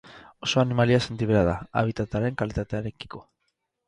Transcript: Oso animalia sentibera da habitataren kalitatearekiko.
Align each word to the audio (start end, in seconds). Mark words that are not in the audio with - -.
Oso 0.45 0.57
animalia 0.61 0.97
sentibera 1.07 1.43
da 1.49 1.53
habitataren 1.81 2.39
kalitatearekiko. 2.39 3.23